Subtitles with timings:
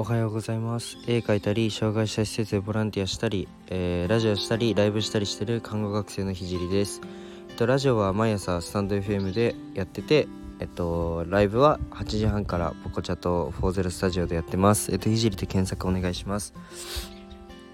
[0.00, 0.96] おはようございます。
[1.06, 7.02] 絵描いたり障害者施設でボランティアしたり、えー、ラジオしたりライブしたりしてる看護学生のひじりです、
[7.50, 10.26] えっと、ラジオは毎朝スタンド FM でやってて
[10.58, 14.90] えっとライブは8時半からポコチャと40スタジオでやってます。
[14.90, 16.54] えっとひじりで検索お願いします。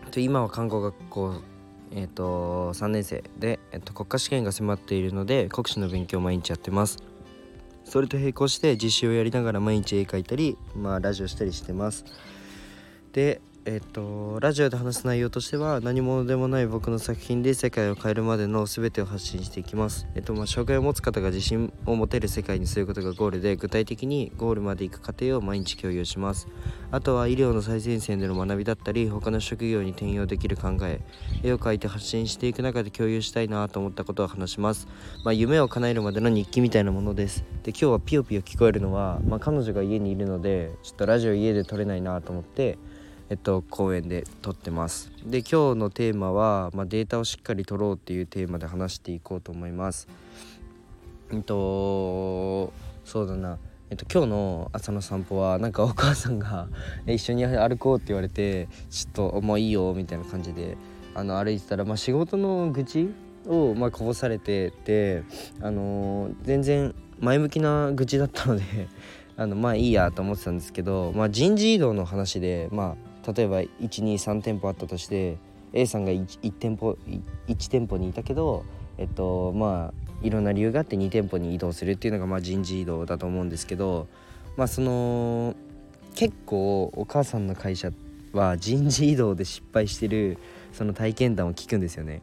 [0.07, 1.35] えっと今は看護学校
[1.93, 6.99] えっと3年生で、えっと、国家試験が迫っているので国試の勉強毎日やってます。
[7.89, 12.05] それと並行して実習をやりながら毎日絵描いたり、まあ、ラジオしたりしてます。
[13.13, 20.07] でえっとラジオで話す内容としては何者でもない僕の作品で世界を変えるまでの全てを発信していきます。
[20.15, 26.47] えっとまあ障害を持つ方が自信を持てる世界にすることがゴールで具体的にゴールまで行く過程を毎日共有します。
[26.93, 31.01] あとは医療の最前線での学びだったり他の職業に転用できる考え
[31.43, 34.87] 絵を描いて発信していく中で共有したいなと思ったことを話します。
[35.25, 37.43] まあ夢を叶えるまでの日記みたいなものです。
[37.65, 42.79] で今日はピヨピヨ聞こえるのは、まあ、彼女が家にいるのでちょっとラジオ家で撮れないなと思って
[43.29, 45.11] えっと、公園で撮ってます。
[45.25, 50.07] で今日のテーマは、まあ、データをしっかり取ろうっていうテーマで話していこうと思います。
[51.33, 52.73] えっと
[53.05, 53.59] そうだな。
[53.91, 56.69] えっと、今日の朝の散歩はなんかお母さんが
[57.07, 60.77] 一緒に歩こうって言われてちょっともういいよみたいな感じで
[61.15, 63.11] あの歩いてたら、まあ、仕事の愚痴
[63.47, 65.23] をまあこぼされてて、
[65.61, 68.63] あのー全然前向きな愚痴だったので
[69.37, 75.39] あのまあいいやと思ってたんですけど、まあ、人事異動の話で、まあ、例えば123店舗あったとして
[75.73, 76.97] A さんが 1, 1店舗
[77.49, 78.65] 1店舗にいたけど
[78.99, 84.09] えっとまあいろんな理由があって2店舗に移動するっていうのがまあ人事異動だと思うんですけど
[84.57, 85.55] まあその
[86.15, 87.91] 結構お母さんの会社
[88.33, 90.39] は人事異動で失敗してる
[90.73, 92.23] その体験談を聞くんですよね。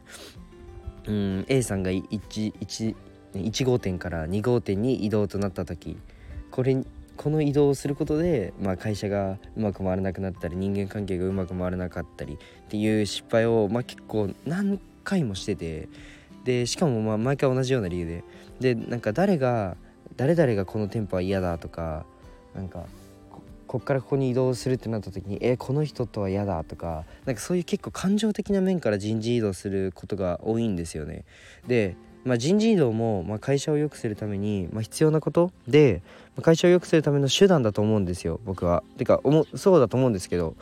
[1.06, 2.96] A さんが 1, 1,
[3.34, 5.98] 1号店から2号店に移動となった時
[6.50, 6.82] これ
[7.16, 12.36] この移動をすることで、まあ、会社がうまく回らなくなったり人間関係がうまく回らなかったりっ
[12.68, 15.88] ていう失敗を、まあ、結構何回もしてて
[16.44, 18.24] でしかもまあ毎回同じような理由で
[18.60, 19.76] でなんか誰が
[20.16, 22.04] 誰々がこの店舗は嫌だとか
[22.54, 22.84] なんか
[23.66, 31.24] こっからここに移動するってなった時にえこの人とは嫌だとかなんかそういう結構感情的な面から人事異動することが多いんですよね。
[31.66, 36.02] でまあ、人事異動も、まあ、会社を良くするために、まあ、必要なことで、
[36.36, 38.82] まあ、会社を良くするための手段だと思うんですよ僕は。
[38.96, 40.56] てか思そうだと思うんですけど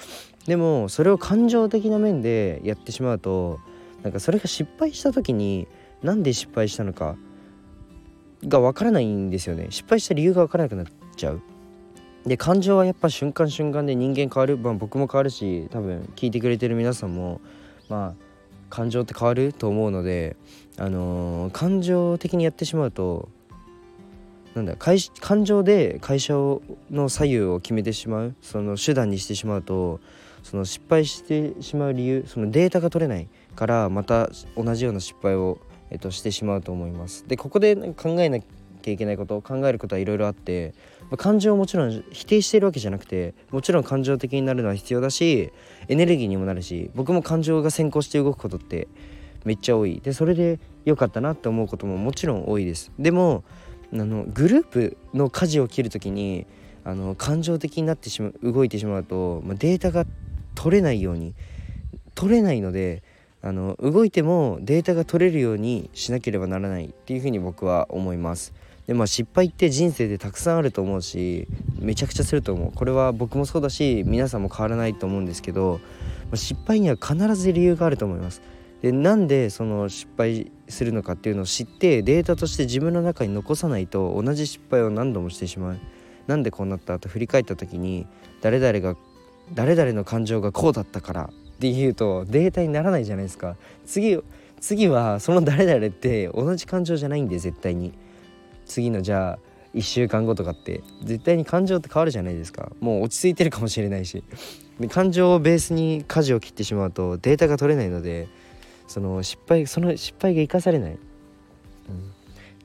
[0.47, 3.61] でもそれを感情的な面でやってしまうと
[4.03, 5.69] なんかそれが失敗した時に
[6.03, 7.17] なんで失敗したのか
[8.45, 10.87] がわからないんですよね失敗した理由がわからなくなっ
[11.17, 11.41] ちゃう。
[12.27, 17.41] で感情はやっぱ瞬間瞬間で人間変わる、まあ、僕も変わるし多分聞いてくれてる皆さんも
[17.89, 18.32] まあ
[18.73, 20.35] 感情って変わると思うので、
[20.79, 23.29] あのー感情的にやってしまうと
[24.55, 30.01] なんだ会感情で会社をの左右を決めてしまうその手段にしてしまうと
[30.43, 35.59] その失敗してしまう理由そのデータが取れないからまた同じような失敗を、
[35.91, 37.29] えっと、してしまうと思います。
[37.29, 38.39] でここで考えな
[38.83, 45.53] きゃいけないこと考えることはいろいろあって、まあ感情をもちろん否定しているわけじゃなくてもちろん感情的になるのは必要だし
[45.89, 48.89] エネルギーにもなるし僕も感情が先行して動くことって
[49.45, 53.45] めっちゃ多いでそれで良かったなって思うことももちろん多いですでも
[53.93, 56.47] あのグループの舵を切る時に
[56.85, 60.05] あの感情的になってしまう動いてしまうと、まあ、データが
[60.55, 61.35] 取れないように
[62.15, 63.03] 取れないので
[63.43, 68.53] あの動いてもデータが取れるようにしなければならないっていうふうに僕は思います。
[68.93, 71.49] でまあ失敗って人生でたくさんあると思うし
[71.79, 75.81] めちゃくちゃすると思うこれは僕もそうだし皆さんも変わらないと思うんですけど、
[76.25, 78.43] まあ失敗には必ず理由があると思います。
[78.83, 85.79] でなんでその失敗するのかっていうのを知ってデータとして自分の中に残さないと同じ失敗を何度もしてしまう。
[86.27, 88.07] なんでこうなったと振り返った時に
[88.43, 88.95] 誰々が
[89.55, 94.19] 誰々の感情がこうだったからっていうとデータにならないじゃないですか次
[94.61, 97.95] 次はその誰々って同じ感情じゃないんで絶対に
[98.67, 99.39] 次のじゃあ
[99.75, 102.73] 1週間後とかって絶対に感情って変わるじゃないですか。
[102.81, 104.23] もう落ち着いてるかもしれないし。
[104.81, 108.27] で感情をベースに舵を切ってしまうとデータが取れないので
[108.89, 110.99] その失敗その失敗が生かされない、うん。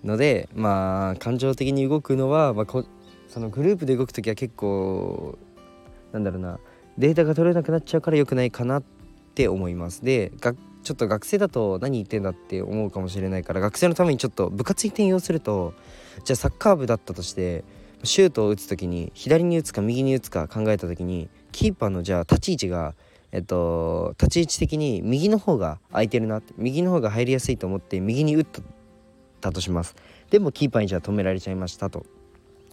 [0.09, 2.85] のでまあ感情的に動くのは、まあ、こ
[3.27, 5.37] そのグループで動く時は結構
[6.11, 6.59] なんだろうな
[6.97, 8.83] データが取れなくなっちゃうから良くないかなっ
[9.35, 10.03] て思います。
[10.03, 15.73] でがちょっと学生だと何言ってんだって思うかもしれないから学生のためにちょっと部活に転用すると
[16.23, 17.63] じゃあサッカー部だったとして
[18.03, 22.93] シュートを打つ時に左に打つか右に打つか考えた時にキーパーのじゃあ立ち位置が
[23.31, 28.45] えっと立ち位置的に右の方が空いてるなって右の方が入りやすいと思って右に打っ
[29.41, 29.95] たとします。
[30.29, 32.05] でもキーパーにじゃあ止められちゃいましたと。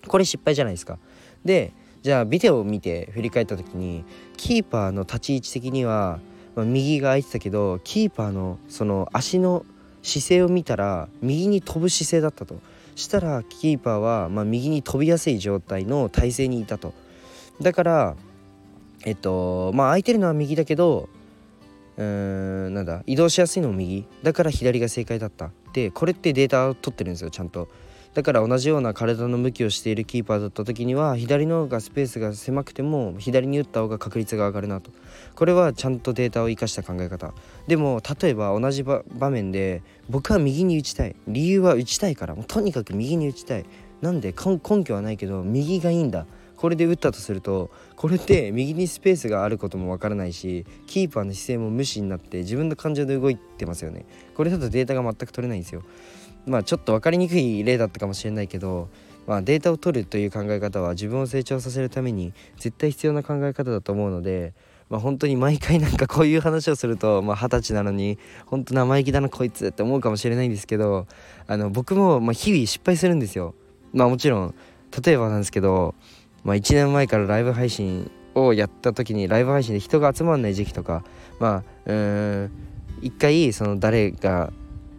[0.06, 0.98] これ失敗じゃないですか。
[1.44, 1.72] で
[2.02, 4.04] じゃあビデオを見て振り返った時に
[4.36, 6.20] キーパーの立ち位置的には、
[6.56, 9.64] 右が空いてたけどキーパーのその足の
[10.02, 12.60] 姿勢を見たら右に飛ぶ姿勢だったと。
[12.94, 16.94] したらキーパーはま右に飛びやすい状態の体勢にいたと。
[17.60, 18.16] だから
[19.04, 21.08] えっとまあ空いてるのは右だけど
[21.96, 22.04] うー
[22.68, 24.06] んなんだ移動しやすいのも右。
[24.22, 25.50] だから左が正解だった。
[25.72, 27.68] でこれってデータを取ってるんですよちゃんと。
[28.14, 34.92] だから同じような体の向きをしているキーパーだった時には左の方がスペースが狭くても左に打った方が確率が上がるなと。
[35.34, 37.34] これはちゃんとデータを生かした考え方。
[37.66, 41.16] でも例えば同じ場面で僕は右に打ちたい。
[41.26, 43.64] 理由は打ちたいからもうとにかく右に打ちたい。
[44.00, 46.26] なんで根拠はないけど右がいいんだ。
[46.56, 54.04] これで打ったとするとこれって右にスペースがあることもわからないしキーパーの姿勢も無視になって自分の感情で動いてますよね
[54.34, 55.82] これだとデータが全く取れないんですよ
[56.46, 58.88] まあちょっと分かりにくい例だったかもしれないけど、
[59.26, 64.52] まあ、データを取るという考え方は自分を成長させるために絶対必要な考え方だと思うので、
[64.90, 71.06] まあ、本当に毎回なんかこういう話をすると二十、まあ、歳なのに本当生意気だなこいつって思うかもしれないんですけど
[71.46, 73.54] あの僕もまあ日々失敗するんですよ。
[73.92, 74.54] まあもちろん
[75.02, 75.94] 例えばなんですけど、
[76.44, 81.04] まあ、1年前からライブ配信をやった時にライブ配信で人が集まんない時期とか
[81.40, 82.50] まあうん
[83.00, 84.52] 一回その誰が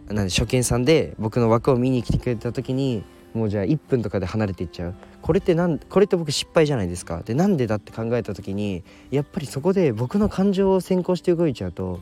[0.08, 3.04] なん初見さんで僕の枠を見に来てくれた時に
[3.34, 4.94] もうじゃあ1分とかで離れていっちゃう。
[5.20, 7.22] これってなんこれって僕失敗じゃないですか。
[7.24, 12.00] でなんでだって考えた時にやっぱりそこで僕の感情を先行して動いちゃうと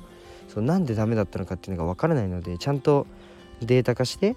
[0.49, 3.07] そうなんでダメだったのかっていうのが分からないのでちゃんと
[3.63, 4.37] データ化して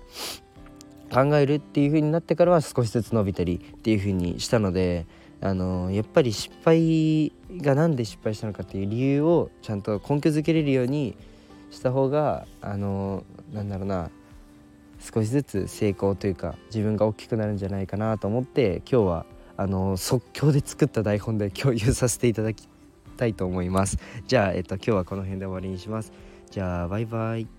[1.14, 5.06] 考えるっていう風になってからは少しずつ伸びたりっていう風にしたので
[5.42, 7.32] あのやっぱり失敗
[7.62, 11.16] が何で失敗したのかっていう理由をちゃんと根拠づけれるように
[11.70, 13.24] した方があの
[13.54, 14.10] なんだろうな
[15.00, 19.26] 少しずつ成功というか自分が大きくなるんじゃないかなと思って今日は
[19.58, 22.68] あの即興で作った台本で 共有させていただき
[23.18, 23.98] たいと思います。
[24.28, 26.12] じゃあ、えっと、今日はこの辺で終わりにします。
[26.52, 27.57] じゃあバイバイ。